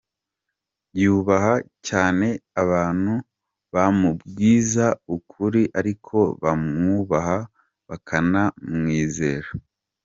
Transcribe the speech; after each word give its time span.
Yubaha 1.01 1.55
cyane 1.87 2.27
abantu 2.63 3.13
bamubwiza 3.73 4.85
ukuri 5.15 5.61
ariko 5.79 6.17
bamwubaha 6.43 7.37
bakanamwizera. 7.87 9.49